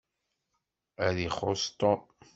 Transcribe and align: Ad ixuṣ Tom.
Ad 1.05 1.17
ixuṣ 1.27 1.61
Tom. 1.79 2.01